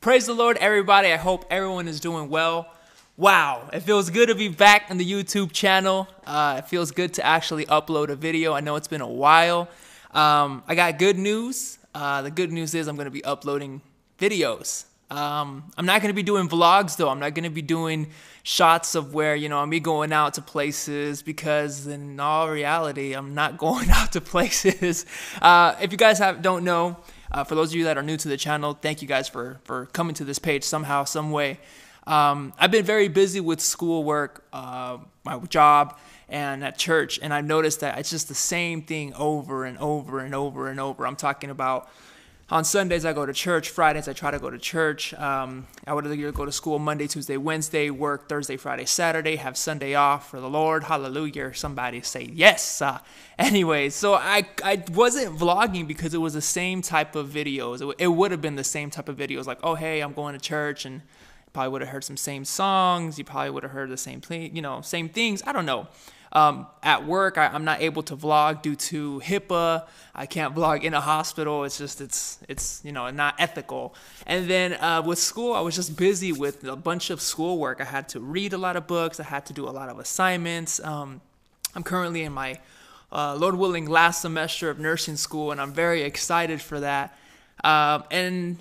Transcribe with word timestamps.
Praise 0.00 0.26
the 0.26 0.34
Lord, 0.34 0.56
everybody. 0.58 1.12
I 1.12 1.16
hope 1.16 1.44
everyone 1.50 1.86
is 1.86 2.00
doing 2.00 2.30
well. 2.30 2.72
Wow, 3.16 3.68
it 3.72 3.80
feels 3.80 4.10
good 4.10 4.28
to 4.28 4.34
be 4.34 4.48
back 4.48 4.86
on 4.90 4.96
the 4.96 5.04
YouTube 5.04 5.52
channel. 5.52 6.08
Uh, 6.26 6.56
it 6.58 6.68
feels 6.68 6.90
good 6.90 7.14
to 7.14 7.24
actually 7.24 7.66
upload 7.66 8.08
a 8.08 8.16
video. 8.16 8.52
I 8.52 8.60
know 8.60 8.76
it's 8.76 8.88
been 8.88 9.02
a 9.02 9.08
while. 9.08 9.68
Um, 10.12 10.62
I 10.66 10.74
got 10.74 10.98
good 10.98 11.18
news. 11.18 11.78
Uh, 11.94 12.22
the 12.22 12.30
good 12.30 12.50
news 12.50 12.74
is 12.74 12.88
I'm 12.88 12.96
going 12.96 13.06
to 13.06 13.10
be 13.10 13.24
uploading 13.24 13.82
videos. 14.18 14.84
Um, 15.10 15.64
I'm 15.76 15.86
not 15.86 16.02
going 16.02 16.10
to 16.10 16.16
be 16.16 16.22
doing 16.22 16.48
vlogs 16.48 16.96
though. 16.96 17.08
I'm 17.08 17.18
not 17.18 17.34
going 17.34 17.44
to 17.44 17.50
be 17.50 17.62
doing 17.62 18.10
shots 18.44 18.94
of 18.94 19.12
where, 19.12 19.34
you 19.34 19.48
know, 19.48 19.58
I'm 19.58 19.68
me 19.68 19.80
going 19.80 20.12
out 20.12 20.34
to 20.34 20.42
places 20.42 21.22
because 21.22 21.86
in 21.88 22.20
all 22.20 22.48
reality, 22.48 23.14
I'm 23.14 23.34
not 23.34 23.58
going 23.58 23.90
out 23.90 24.12
to 24.12 24.20
places. 24.20 25.06
Uh, 25.42 25.74
if 25.80 25.90
you 25.90 25.98
guys 25.98 26.18
have, 26.18 26.42
don't 26.42 26.64
know, 26.64 26.96
uh, 27.32 27.44
for 27.44 27.54
those 27.54 27.70
of 27.70 27.76
you 27.76 27.84
that 27.84 27.98
are 27.98 28.02
new 28.02 28.16
to 28.16 28.28
the 28.28 28.36
channel, 28.36 28.74
thank 28.74 29.02
you 29.02 29.08
guys 29.08 29.28
for, 29.28 29.60
for 29.64 29.86
coming 29.86 30.14
to 30.14 30.24
this 30.24 30.38
page 30.38 30.62
somehow, 30.64 31.04
some 31.04 31.32
way. 31.32 31.58
Um, 32.06 32.52
I've 32.58 32.70
been 32.70 32.84
very 32.84 33.08
busy 33.08 33.40
with 33.40 33.60
schoolwork, 33.60 34.44
uh, 34.52 34.98
my 35.24 35.38
job, 35.40 35.98
and 36.28 36.64
at 36.64 36.78
church, 36.78 37.18
and 37.22 37.34
I've 37.34 37.44
noticed 37.44 37.80
that 37.80 37.98
it's 37.98 38.10
just 38.10 38.28
the 38.28 38.34
same 38.34 38.82
thing 38.82 39.12
over 39.14 39.64
and 39.64 39.76
over 39.78 40.20
and 40.20 40.34
over 40.34 40.68
and 40.68 40.80
over. 40.80 41.06
I'm 41.06 41.16
talking 41.16 41.50
about 41.50 41.88
on 42.50 42.64
Sundays 42.64 43.04
I 43.04 43.12
go 43.12 43.24
to 43.24 43.32
church, 43.32 43.70
Fridays 43.70 44.08
I 44.08 44.12
try 44.12 44.30
to 44.30 44.38
go 44.38 44.50
to 44.50 44.58
church. 44.58 45.14
Um, 45.14 45.66
I 45.86 45.94
would 45.94 46.06
either 46.06 46.32
go 46.32 46.44
to 46.44 46.52
school 46.52 46.78
Monday, 46.78 47.06
Tuesday, 47.06 47.36
Wednesday, 47.36 47.90
work 47.90 48.28
Thursday, 48.28 48.56
Friday, 48.56 48.84
Saturday, 48.86 49.36
have 49.36 49.56
Sunday 49.56 49.94
off 49.94 50.30
for 50.30 50.40
the 50.40 50.50
Lord. 50.50 50.84
Hallelujah! 50.84 51.54
Somebody 51.54 52.02
say 52.02 52.28
yes. 52.32 52.82
Uh, 52.82 52.98
anyways, 53.38 53.94
so 53.94 54.14
I 54.14 54.46
I 54.64 54.82
wasn't 54.92 55.38
vlogging 55.38 55.86
because 55.86 56.12
it 56.14 56.18
was 56.18 56.34
the 56.34 56.42
same 56.42 56.82
type 56.82 57.14
of 57.14 57.28
videos. 57.28 57.88
It, 57.88 57.96
it 57.98 58.08
would 58.08 58.30
have 58.32 58.40
been 58.40 58.56
the 58.56 58.64
same 58.64 58.90
type 58.90 59.08
of 59.08 59.16
videos, 59.16 59.46
like 59.46 59.60
oh 59.62 59.74
hey 59.74 60.00
I'm 60.00 60.12
going 60.12 60.34
to 60.34 60.40
church 60.40 60.84
and 60.84 61.02
probably 61.52 61.70
would 61.70 61.80
have 61.80 61.90
heard 61.90 62.04
some 62.04 62.16
same 62.16 62.44
songs. 62.44 63.18
You 63.18 63.24
probably 63.24 63.50
would 63.50 63.62
have 63.62 63.72
heard 63.72 63.90
the 63.90 63.96
same, 63.96 64.20
you 64.30 64.62
know, 64.62 64.80
same 64.82 65.08
things. 65.08 65.42
I 65.46 65.52
don't 65.52 65.66
know. 65.66 65.88
Um, 66.32 66.68
at 66.82 67.06
work, 67.06 67.38
I, 67.38 67.46
am 67.54 67.64
not 67.64 67.80
able 67.82 68.04
to 68.04 68.16
vlog 68.16 68.62
due 68.62 68.76
to 68.76 69.20
HIPAA. 69.24 69.86
I 70.14 70.26
can't 70.26 70.54
vlog 70.54 70.84
in 70.84 70.94
a 70.94 71.00
hospital. 71.00 71.64
It's 71.64 71.76
just 71.76 72.00
it's 72.00 72.38
it's 72.48 72.80
you 72.84 72.92
know 72.92 73.10
not 73.10 73.34
ethical. 73.38 73.94
And 74.26 74.48
then 74.48 74.74
uh, 74.74 75.02
with 75.04 75.18
school, 75.18 75.54
I 75.54 75.60
was 75.60 75.74
just 75.74 75.96
busy 75.96 76.32
with 76.32 76.62
a 76.64 76.76
bunch 76.76 77.10
of 77.10 77.20
schoolwork. 77.20 77.80
I 77.80 77.84
had 77.84 78.08
to 78.10 78.20
read 78.20 78.52
a 78.52 78.58
lot 78.58 78.76
of 78.76 78.86
books. 78.86 79.18
I 79.18 79.24
had 79.24 79.44
to 79.46 79.52
do 79.52 79.68
a 79.68 79.70
lot 79.70 79.88
of 79.88 79.98
assignments. 79.98 80.78
Um, 80.80 81.20
I'm 81.74 81.82
currently 81.82 82.22
in 82.22 82.32
my 82.32 82.60
uh, 83.10 83.34
Lord 83.34 83.56
willing 83.56 83.86
last 83.86 84.22
semester 84.22 84.70
of 84.70 84.78
nursing 84.78 85.16
school, 85.16 85.50
and 85.50 85.60
I'm 85.60 85.72
very 85.72 86.02
excited 86.02 86.60
for 86.60 86.78
that. 86.80 87.18
Uh, 87.64 88.02
and 88.12 88.58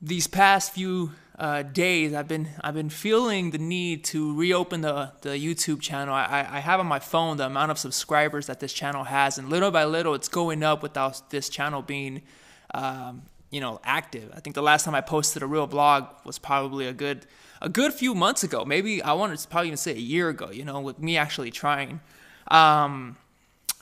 these 0.00 0.26
past 0.26 0.72
few 0.72 1.12
uh, 1.38 1.62
days, 1.62 2.14
I've 2.14 2.28
been 2.28 2.48
I've 2.60 2.74
been 2.74 2.90
feeling 2.90 3.50
the 3.50 3.58
need 3.58 4.04
to 4.04 4.34
reopen 4.36 4.82
the 4.82 5.12
the 5.22 5.30
YouTube 5.30 5.80
channel. 5.80 6.14
I, 6.14 6.46
I 6.48 6.60
have 6.60 6.78
on 6.78 6.86
my 6.86 7.00
phone 7.00 7.38
the 7.38 7.46
amount 7.46 7.72
of 7.72 7.78
subscribers 7.78 8.46
that 8.46 8.60
this 8.60 8.72
channel 8.72 9.04
has, 9.04 9.36
and 9.36 9.48
little 9.48 9.72
by 9.72 9.84
little, 9.84 10.14
it's 10.14 10.28
going 10.28 10.62
up 10.62 10.82
without 10.82 11.30
this 11.30 11.48
channel 11.48 11.82
being, 11.82 12.22
um, 12.72 13.22
you 13.50 13.60
know, 13.60 13.80
active. 13.82 14.30
I 14.34 14.40
think 14.40 14.54
the 14.54 14.62
last 14.62 14.84
time 14.84 14.94
I 14.94 15.00
posted 15.00 15.42
a 15.42 15.46
real 15.46 15.66
vlog 15.66 16.08
was 16.24 16.38
probably 16.38 16.86
a 16.86 16.92
good 16.92 17.26
a 17.60 17.68
good 17.68 17.92
few 17.92 18.14
months 18.14 18.44
ago. 18.44 18.64
Maybe 18.64 19.02
I 19.02 19.14
wanted 19.14 19.38
to 19.38 19.48
probably 19.48 19.68
even 19.68 19.76
say 19.76 19.92
a 19.92 19.98
year 19.98 20.28
ago. 20.28 20.50
You 20.52 20.64
know, 20.64 20.80
with 20.80 21.00
me 21.00 21.16
actually 21.16 21.50
trying. 21.50 22.00
Um, 22.46 23.16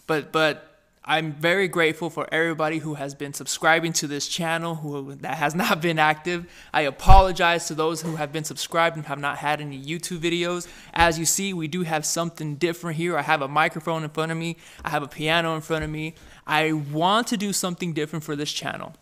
but 0.06 0.32
but 0.32 0.71
I'm 1.04 1.32
very 1.32 1.66
grateful 1.66 2.10
for 2.10 2.28
everybody 2.30 2.78
who 2.78 2.94
has 2.94 3.12
been 3.12 3.34
subscribing 3.34 3.92
to 3.94 4.06
this 4.06 4.28
channel 4.28 4.76
who 4.76 5.16
that 5.16 5.36
has 5.36 5.52
not 5.52 5.82
been 5.82 5.98
active. 5.98 6.46
I 6.72 6.82
apologize 6.82 7.66
to 7.66 7.74
those 7.74 8.02
who 8.02 8.16
have 8.16 8.32
been 8.32 8.44
subscribed 8.44 8.94
and 8.94 9.06
have 9.06 9.18
not 9.18 9.38
had 9.38 9.60
any 9.60 9.82
YouTube 9.82 10.18
videos. 10.18 10.68
As 10.94 11.18
you 11.18 11.24
see, 11.24 11.52
we 11.52 11.66
do 11.66 11.82
have 11.82 12.06
something 12.06 12.54
different 12.54 12.98
here. 12.98 13.18
I 13.18 13.22
have 13.22 13.42
a 13.42 13.48
microphone 13.48 14.04
in 14.04 14.10
front 14.10 14.30
of 14.30 14.38
me. 14.38 14.58
I 14.84 14.90
have 14.90 15.02
a 15.02 15.08
piano 15.08 15.56
in 15.56 15.60
front 15.60 15.82
of 15.82 15.90
me. 15.90 16.14
I 16.46 16.72
want 16.72 17.26
to 17.28 17.36
do 17.36 17.52
something 17.52 17.92
different 17.92 18.24
for 18.24 18.36
this 18.36 18.52
channel. 18.52 18.94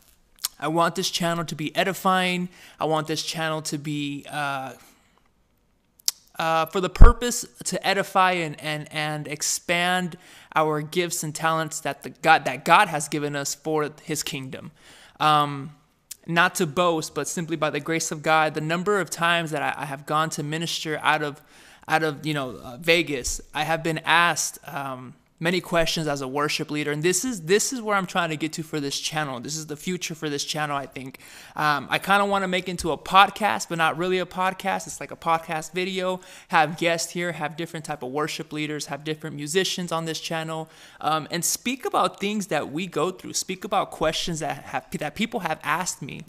I 0.58 0.69
want 0.69 0.94
this 0.94 1.10
channel 1.10 1.44
to 1.44 1.54
be 1.54 1.75
edifying. 1.76 2.48
I 2.78 2.86
want 2.86 3.08
this 3.08 3.22
channel 3.22 3.60
to 3.62 3.76
be 3.76 4.25
uh, 4.30 4.72
uh, 6.40 6.64
for 6.64 6.80
the 6.80 6.88
purpose 6.88 7.44
to 7.64 7.86
edify 7.86 8.32
and, 8.32 8.58
and, 8.62 8.90
and 8.90 9.28
expand 9.28 10.16
our 10.56 10.80
gifts 10.80 11.22
and 11.22 11.34
talents 11.34 11.80
that 11.80 12.02
the 12.02 12.08
God 12.08 12.46
that 12.46 12.64
God 12.64 12.88
has 12.88 13.08
given 13.08 13.36
us 13.36 13.54
for 13.54 13.90
His 14.02 14.22
kingdom. 14.22 14.72
Um, 15.20 15.76
not 16.26 16.54
to 16.54 16.66
boast, 16.66 17.14
but 17.14 17.28
simply 17.28 17.56
by 17.56 17.68
the 17.68 17.78
grace 17.78 18.10
of 18.10 18.22
God, 18.22 18.54
the 18.54 18.62
number 18.62 19.00
of 19.00 19.10
times 19.10 19.50
that 19.50 19.60
I, 19.60 19.82
I 19.82 19.84
have 19.84 20.06
gone 20.06 20.30
to 20.30 20.42
minister 20.42 20.98
out 21.02 21.22
of 21.22 21.42
out 21.86 22.02
of 22.02 22.24
you 22.24 22.32
know 22.32 22.56
uh, 22.56 22.78
Vegas, 22.80 23.42
I 23.54 23.64
have 23.64 23.82
been 23.82 23.98
asked. 23.98 24.58
Um, 24.66 25.14
many 25.40 25.60
questions 25.60 26.06
as 26.06 26.20
a 26.20 26.28
worship 26.28 26.70
leader. 26.70 26.92
And 26.92 27.02
this 27.02 27.24
is 27.24 27.42
this 27.42 27.72
is 27.72 27.80
where 27.80 27.96
i'm 27.96 28.06
trying 28.06 28.28
to 28.28 28.36
get 28.36 28.52
to 28.52 28.62
for 28.62 28.78
this 28.78 29.00
channel. 29.00 29.40
This 29.40 29.56
is 29.56 29.66
the 29.66 29.76
future 29.76 30.14
for 30.14 30.28
this 30.28 30.44
channel 30.44 30.76
i 30.76 30.86
think. 30.86 31.18
Um, 31.56 31.88
i 31.90 31.98
kind 31.98 32.22
of 32.22 32.28
want 32.28 32.44
to 32.44 32.48
make 32.48 32.68
into 32.68 32.92
a 32.92 32.98
podcast 32.98 33.68
but 33.68 33.78
not 33.78 33.96
really 33.96 34.18
a 34.18 34.26
podcast. 34.26 34.86
It's 34.86 35.00
like 35.00 35.10
a 35.10 35.16
podcast 35.16 35.72
video. 35.72 36.20
Have 36.48 36.76
guests 36.76 37.12
here 37.12 37.32
have 37.32 37.56
different 37.56 37.86
type 37.86 38.02
of 38.02 38.10
worship 38.12 38.52
leaders 38.52 38.86
have 38.86 39.02
different 39.02 39.34
musicians 39.34 39.90
on 39.90 40.04
this 40.04 40.20
channel. 40.20 40.68
Um, 41.00 41.26
and 41.30 41.44
speak 41.44 41.84
about 41.84 42.20
things 42.20 42.48
that 42.48 42.70
we 42.70 42.86
go 42.86 43.10
through. 43.10 43.32
Speak 43.32 43.64
about 43.64 43.90
questions 43.90 44.40
that 44.40 44.64
have 44.64 44.90
that 44.98 45.14
people 45.14 45.40
have 45.40 45.58
asked 45.64 46.02
me 46.02 46.22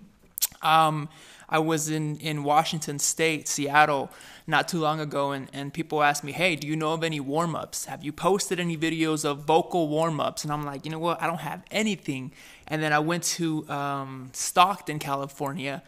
um, 0.61 1.09
I 1.51 1.59
was 1.59 1.89
in, 1.89 2.17
in 2.17 2.43
Washington 2.43 2.97
State, 2.97 3.47
Seattle, 3.47 4.09
not 4.47 4.69
too 4.69 4.79
long 4.79 5.01
ago, 5.01 5.31
and, 5.31 5.49
and 5.51 5.73
people 5.73 6.01
asked 6.01 6.23
me, 6.23 6.31
Hey, 6.31 6.55
do 6.55 6.65
you 6.65 6.77
know 6.77 6.93
of 6.93 7.03
any 7.03 7.19
warm 7.19 7.55
ups? 7.55 7.85
Have 7.85 8.03
you 8.03 8.13
posted 8.13 8.59
any 8.59 8.77
videos 8.77 9.25
of 9.25 9.39
vocal 9.39 9.89
warm 9.89 10.21
ups? 10.21 10.43
And 10.43 10.53
I'm 10.53 10.63
like, 10.63 10.85
You 10.85 10.91
know 10.91 10.99
what? 10.99 11.21
I 11.21 11.27
don't 11.27 11.41
have 11.41 11.61
anything. 11.69 12.31
And 12.67 12.81
then 12.81 12.93
I 12.93 12.99
went 12.99 13.23
to 13.23 13.67
um, 13.69 14.29
Stockton, 14.31 14.99
California, 14.99 15.83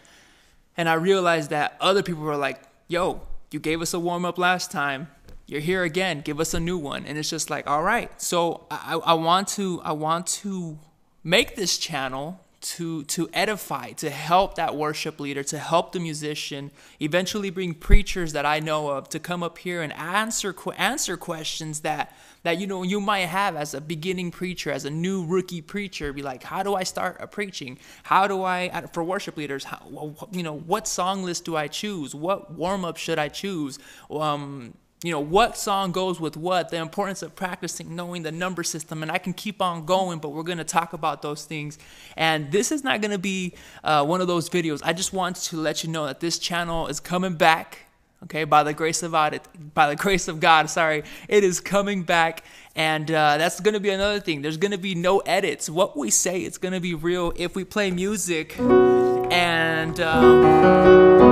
and 0.76 0.90
I 0.90 0.96
realized 0.96 1.50
that 1.52 1.78
other 1.80 2.04
people 2.04 2.24
were 2.24 2.36
like, 2.36 2.62
Yo, 2.90 3.22
you 3.52 3.60
gave 3.60 3.82
us 3.82 3.94
a 3.94 4.00
warm 4.00 4.26
up 4.26 4.38
last 4.38 4.70
time. 4.70 5.08
You're 5.46 5.62
here 5.62 5.84
again. 5.84 6.22
Give 6.22 6.40
us 6.40 6.54
a 6.54 6.60
new 6.60 6.78
one. 6.78 7.06
And 7.06 7.18
it's 7.18 7.30
just 7.30 7.50
like, 7.50 7.70
all 7.70 7.84
right. 7.84 8.10
So 8.22 8.66
I, 8.72 9.00
I 9.06 9.14
want 9.14 9.48
to 9.50 9.82
I 9.84 9.92
want 9.92 10.26
to 10.28 10.80
make 11.24 11.56
this 11.56 11.78
channel 11.78 12.40
to 12.64 13.04
to 13.04 13.30
edify, 13.34 13.92
to 13.92 14.10
help 14.10 14.56
that 14.56 14.76
worship 14.76 15.20
leader, 15.20 15.44
to 15.44 15.60
help 15.60 15.92
the 15.92 16.00
musician, 16.00 16.72
eventually 17.00 17.50
bring 17.50 17.74
preachers 17.74 18.34
that 18.34 18.46
I 18.46 18.60
know 18.60 18.90
of 18.90 19.10
to 19.10 19.20
come 19.20 19.44
up 19.44 19.58
here 19.58 19.82
and 19.82 19.92
answer 19.94 20.56
answer 20.78 21.18
questions 21.18 21.82
that 21.82 22.16
that 22.44 22.58
you 22.60 22.68
know 22.68 22.84
you 22.84 23.02
might 23.02 23.28
have 23.28 23.56
as 23.56 23.74
a 23.74 23.82
beginning 23.82 24.32
preacher, 24.32 24.72
as 24.72 24.86
a 24.86 24.90
new 24.90 25.26
rookie 25.26 25.62
preacher. 25.62 26.14
Be 26.14 26.22
like, 26.22 26.44
how 26.44 26.64
do 26.64 26.74
I 26.76 26.84
start 26.84 27.18
a 27.20 27.28
preaching? 27.28 27.78
How 28.04 28.28
do 28.28 28.44
I 28.44 28.88
for 28.94 29.04
worship 29.04 29.36
leaders? 29.36 29.66
How, 29.66 30.16
you 30.32 30.44
know, 30.44 30.58
what 30.58 30.88
song 30.88 31.24
list 31.24 31.46
do 31.46 31.56
I 31.58 31.68
choose? 31.68 32.16
What 32.16 32.54
warm 32.54 32.86
up 32.86 32.98
should 32.98 33.20
I 33.20 33.28
choose? 33.28 33.78
Um, 34.10 34.74
you 35.04 35.12
know 35.12 35.20
what 35.20 35.58
song 35.58 35.92
goes 35.92 36.20
with 36.20 36.36
what 36.36 36.70
the 36.70 36.78
importance 36.78 37.22
of 37.22 37.36
practicing 37.36 37.96
knowing 37.96 38.24
the 38.24 38.32
number 38.32 38.64
system 38.64 39.04
and 39.04 39.12
i 39.12 39.18
can 39.18 39.34
keep 39.34 39.62
on 39.62 39.86
going 39.86 40.20
but 40.20 40.30
we're 40.30 40.44
going 40.44 40.58
to 40.58 40.64
talk 40.64 40.94
about 40.94 41.22
those 41.22 41.44
things. 41.44 41.78
And 42.16 42.52
this 42.52 42.72
is 42.72 42.84
not 42.84 43.02
going 43.02 43.12
to 43.12 43.18
be 43.18 43.54
uh, 43.84 44.06
one 44.06 44.22
of 44.22 44.28
those 44.28 44.50
videos. 44.50 44.82
I 44.84 44.94
just 44.94 45.14
want 45.14 45.36
to 45.36 45.58
let 45.58 45.84
you 45.84 45.90
know 45.90 46.06
that 46.06 46.22
this 46.22 46.40
channel 46.40 46.88
is 46.88 47.00
coming 47.00 47.36
back 47.36 47.80
okay 48.24 48.46
by 48.46 48.64
the 48.64 48.74
grace 48.74 49.04
of 49.04 49.12
god 49.12 49.38
by 49.74 49.90
the 49.90 49.98
grace 49.98 50.30
of 50.30 50.40
god 50.40 50.70
sorry. 50.70 51.04
It 51.28 51.44
is 51.44 51.60
coming 51.60 52.04
back 52.04 52.44
and 52.76 53.12
uh, 53.12 53.38
that's 53.38 53.60
going 53.60 53.74
to 53.74 53.82
be 53.82 53.90
another 53.90 54.20
thing. 54.20 54.42
There's 54.42 54.58
going 54.58 54.72
to 54.72 54.78
be 54.78 54.96
no 54.96 55.20
edits. 55.20 55.70
What 55.70 55.98
we 55.98 56.10
say 56.10 56.40
it's 56.42 56.58
going 56.58 56.74
to 56.74 56.80
be 56.80 56.94
real 56.94 57.34
if 57.36 57.56
we 57.56 57.66
play 57.66 57.92
music. 57.92 58.58
And 58.60 60.00
um, 60.00 61.23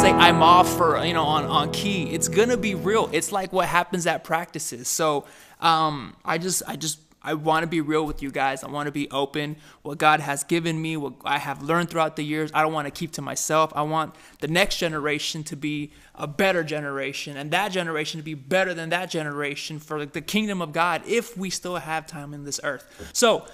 say 0.00 0.12
I'm 0.12 0.42
off 0.42 0.76
for 0.76 1.02
you 1.04 1.14
know 1.14 1.24
on 1.24 1.44
on 1.46 1.72
key, 1.72 2.10
it's 2.10 2.28
gonna 2.28 2.58
be 2.58 2.74
real. 2.74 3.08
It's 3.12 3.32
like 3.32 3.52
what 3.52 3.66
happens 3.66 4.06
at 4.06 4.24
practices. 4.24 4.88
So 4.88 5.24
um, 5.60 6.14
I 6.22 6.36
just 6.36 6.62
I 6.66 6.76
just 6.76 6.98
I 7.22 7.32
want 7.32 7.62
to 7.62 7.66
be 7.66 7.80
real 7.80 8.04
with 8.04 8.22
you 8.22 8.30
guys. 8.30 8.62
I 8.62 8.68
want 8.68 8.88
to 8.88 8.92
be 8.92 9.10
open. 9.10 9.56
What 9.82 9.96
God 9.96 10.20
has 10.20 10.44
given 10.44 10.80
me, 10.80 10.98
what 10.98 11.14
I 11.24 11.38
have 11.38 11.62
learned 11.62 11.88
throughout 11.88 12.16
the 12.16 12.22
years, 12.22 12.50
I 12.52 12.62
don't 12.62 12.74
want 12.74 12.86
to 12.86 12.90
keep 12.90 13.12
to 13.12 13.22
myself. 13.22 13.72
I 13.74 13.82
want 13.82 14.14
the 14.40 14.48
next 14.48 14.76
generation 14.76 15.42
to 15.44 15.56
be 15.56 15.92
a 16.14 16.26
better 16.26 16.62
generation 16.62 17.38
and 17.38 17.50
that 17.52 17.72
generation 17.72 18.20
to 18.20 18.24
be 18.24 18.34
better 18.34 18.74
than 18.74 18.90
that 18.90 19.08
generation 19.08 19.78
for 19.78 20.04
the 20.04 20.20
kingdom 20.20 20.60
of 20.60 20.72
God 20.72 21.02
if 21.06 21.38
we 21.38 21.48
still 21.48 21.76
have 21.76 22.06
time 22.06 22.34
in 22.34 22.44
this 22.44 22.60
earth. 22.62 23.10
So, 23.14 23.46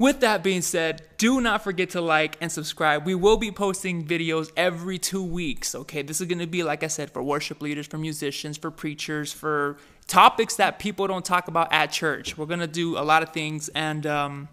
with 0.00 0.20
that 0.20 0.42
being 0.42 0.62
said, 0.62 1.02
do 1.18 1.42
not 1.42 1.62
forget 1.62 1.90
to 1.90 2.00
like 2.00 2.38
and 2.40 2.50
subscribe. 2.50 3.04
We 3.04 3.14
will 3.14 3.36
be 3.36 3.50
posting 3.50 4.06
videos 4.06 4.50
every 4.56 4.98
two 4.98 5.22
weeks. 5.22 5.74
Okay, 5.74 6.00
this 6.00 6.22
is 6.22 6.26
to 6.38 6.46
be, 6.46 6.62
like 6.62 6.82
I 6.82 6.86
said, 6.86 7.10
for 7.10 7.22
worship 7.22 7.60
leaders, 7.60 7.86
for 7.86 7.98
musicians, 7.98 8.56
for 8.56 8.70
preachers, 8.70 9.30
for 9.30 9.76
topics 10.06 10.56
that 10.56 10.78
people 10.78 11.06
don't 11.06 11.22
talk 11.22 11.48
about 11.48 11.70
at 11.70 11.92
church. 11.92 12.38
We're 12.38 12.46
to 12.60 12.66
do 12.66 12.96
a 12.96 13.04
lot 13.04 13.22
of 13.22 13.34
things. 13.34 13.68
And 13.74 14.06
um, 14.06 14.48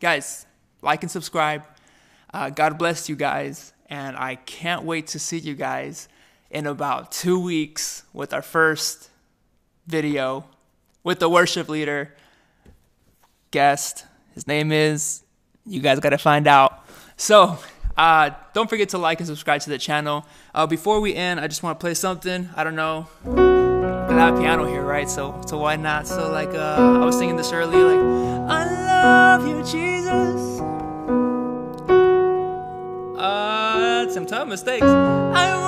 guys, 0.00 0.44
like 0.82 1.04
and 1.04 1.10
subscribe. 1.10 1.62
Uh, 2.34 2.50
God 2.50 2.78
bless 2.78 3.08
you 3.08 3.14
guys. 3.14 3.72
And 3.88 4.16
I 4.16 4.34
can't 4.34 4.82
wait 4.82 5.06
to 5.08 5.20
see 5.20 5.38
you 5.38 5.54
guys 5.54 6.08
in 6.50 6.66
about 6.66 7.12
two 7.12 7.38
weeks 7.38 8.02
with 8.12 8.34
our 8.34 8.42
first 8.42 9.10
video 9.86 10.46
with 11.04 11.20
the 11.20 11.28
worship 11.28 11.68
leader 11.68 12.12
guest. 13.52 14.04
His 14.38 14.46
name 14.46 14.70
is, 14.70 15.24
you 15.66 15.80
guys 15.80 15.98
got 15.98 16.10
to 16.10 16.16
find 16.16 16.46
out. 16.46 16.86
So, 17.16 17.58
uh, 17.96 18.30
don't 18.54 18.70
forget 18.70 18.90
to 18.90 18.98
like 18.98 19.18
and 19.18 19.26
subscribe 19.26 19.62
to 19.62 19.70
the 19.70 19.78
channel. 19.78 20.24
Uh, 20.54 20.64
before 20.64 21.00
we 21.00 21.12
end, 21.12 21.40
I 21.40 21.48
just 21.48 21.64
want 21.64 21.76
to 21.76 21.82
play 21.82 21.94
something. 21.94 22.48
I 22.54 22.62
don't 22.62 22.76
know. 22.76 23.08
I 23.26 24.12
have 24.12 24.38
piano 24.38 24.64
here, 24.64 24.84
right? 24.84 25.10
So, 25.10 25.42
so 25.48 25.58
why 25.58 25.74
not? 25.74 26.06
So, 26.06 26.30
like, 26.30 26.50
uh, 26.50 27.00
I 27.02 27.04
was 27.04 27.18
singing 27.18 27.34
this 27.34 27.52
earlier, 27.52 27.82
like, 27.82 27.98
I 28.48 29.40
love 29.40 29.44
you, 29.48 29.60
Jesus. 29.64 30.60
Uh, 33.18 34.08
some 34.08 34.24
tough 34.24 34.46
mistakes. 34.46 34.86
I 34.86 35.67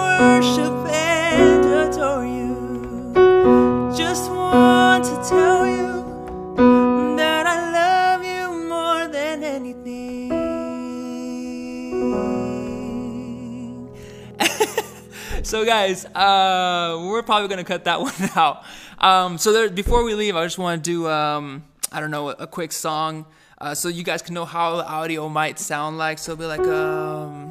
so 15.50 15.64
guys, 15.64 16.04
uh, 16.04 16.96
we're 17.08 17.24
probably 17.24 17.48
gonna 17.48 17.64
cut 17.64 17.82
that 17.82 18.00
one 18.00 18.14
out. 18.36 18.62
Um, 18.98 19.36
so 19.36 19.52
there, 19.52 19.68
before 19.68 20.04
we 20.04 20.14
leave, 20.14 20.36
I 20.36 20.44
just 20.44 20.58
want 20.58 20.84
to 20.84 20.90
do 20.90 21.08
um, 21.08 21.64
I 21.90 21.98
don't 21.98 22.12
know 22.12 22.30
a, 22.30 22.46
quick 22.46 22.70
song, 22.70 23.26
uh, 23.58 23.74
so 23.74 23.88
you 23.88 24.04
guys 24.04 24.22
can 24.22 24.34
know 24.34 24.44
how 24.44 24.76
the 24.76 24.86
audio 24.86 25.28
might 25.28 25.58
sound 25.58 25.98
like. 25.98 26.18
So 26.20 26.32
it'll 26.32 26.40
be 26.40 26.46
like 26.46 26.60
um, 26.60 27.50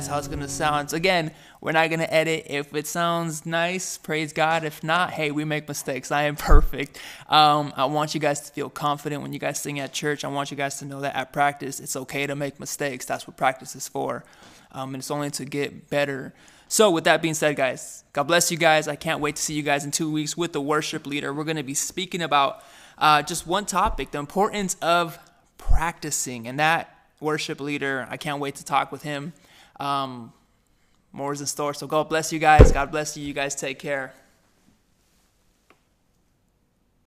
that's 0.00 0.08
how 0.08 0.16
it's 0.16 0.28
gonna 0.28 0.48
sound. 0.48 0.88
So 0.88 0.96
again, 0.96 1.30
we're 1.60 1.72
not 1.72 1.90
gonna 1.90 2.08
edit. 2.08 2.46
If 2.48 2.74
it 2.74 2.86
sounds 2.86 3.44
nice, 3.44 3.98
praise 3.98 4.32
God. 4.32 4.64
If 4.64 4.82
not, 4.82 5.10
hey, 5.10 5.30
we 5.30 5.44
make 5.44 5.68
mistakes. 5.68 6.10
I 6.10 6.22
am 6.22 6.36
perfect. 6.52 6.98
Um, 7.28 7.74
I 7.76 7.84
want 7.84 8.14
you 8.14 8.20
guys 8.20 8.40
to 8.40 8.50
feel 8.50 8.70
confident 8.70 9.20
when 9.20 9.34
you 9.34 9.38
guys 9.38 9.58
sing 9.58 9.78
at 9.78 9.92
church. 9.92 10.24
I 10.24 10.28
want 10.28 10.50
you 10.50 10.56
guys 10.56 10.78
to 10.78 10.86
know 10.86 11.02
that 11.02 11.14
at 11.14 11.34
practice, 11.34 11.80
it's 11.80 11.96
okay 11.96 12.26
to 12.26 12.34
make 12.34 12.58
mistakes. 12.58 13.04
That's 13.04 13.26
what 13.26 13.36
practice 13.36 13.76
is 13.76 13.88
for, 13.88 14.24
um, 14.72 14.94
and 14.94 15.02
it's 15.02 15.10
only 15.10 15.30
to 15.32 15.44
get 15.44 15.90
better. 15.90 16.32
So, 16.66 16.90
with 16.90 17.04
that 17.04 17.20
being 17.20 17.34
said, 17.34 17.56
guys, 17.56 18.04
God 18.14 18.22
bless 18.22 18.50
you 18.50 18.56
guys. 18.56 18.88
I 18.88 18.96
can't 18.96 19.20
wait 19.20 19.36
to 19.36 19.42
see 19.42 19.52
you 19.52 19.62
guys 19.62 19.84
in 19.84 19.90
two 19.90 20.10
weeks 20.10 20.34
with 20.34 20.54
the 20.54 20.62
worship 20.62 21.06
leader. 21.06 21.34
We're 21.34 21.44
going 21.44 21.58
to 21.58 21.62
be 21.62 21.74
speaking 21.74 22.22
about 22.22 22.64
uh, 22.96 23.20
just 23.20 23.46
one 23.46 23.66
topic 23.66 24.12
the 24.12 24.18
importance 24.18 24.76
of 24.80 25.18
practicing. 25.58 26.48
And 26.48 26.58
that 26.58 26.96
worship 27.20 27.60
leader, 27.60 28.06
I 28.08 28.16
can't 28.16 28.40
wait 28.40 28.54
to 28.54 28.64
talk 28.64 28.90
with 28.90 29.02
him. 29.02 29.34
Um, 29.80 30.32
more 31.12 31.32
is 31.32 31.40
in 31.40 31.46
store. 31.46 31.74
So 31.74 31.86
God 31.86 32.08
bless 32.08 32.32
you 32.32 32.38
guys. 32.38 32.70
God 32.70 32.90
bless 32.90 33.16
you. 33.16 33.24
You 33.24 33.32
guys 33.32 33.54
take 33.54 33.78
care. 33.78 34.12